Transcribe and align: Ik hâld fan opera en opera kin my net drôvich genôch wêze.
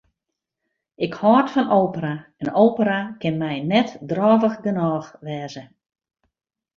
Ik 1.05 1.13
hâld 1.21 1.49
fan 1.55 1.69
opera 1.81 2.15
en 2.41 2.49
opera 2.65 2.99
kin 3.21 3.35
my 3.41 3.55
net 3.71 3.89
drôvich 4.09 4.57
genôch 4.63 5.09
wêze. 5.25 5.63